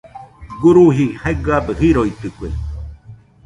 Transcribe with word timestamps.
Guruji 0.61 1.05
jaigabɨ 1.21 1.71
jiroitɨkue. 1.79 2.49